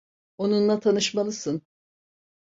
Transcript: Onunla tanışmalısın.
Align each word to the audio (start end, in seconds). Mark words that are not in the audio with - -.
Onunla 0.37 0.79
tanışmalısın. 0.79 1.61